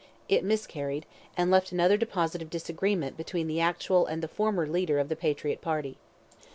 [0.27, 1.05] It miscarried,
[1.37, 5.15] and left another deposit of disagreement between the actual and the former leader of the
[5.15, 5.99] Patriot party.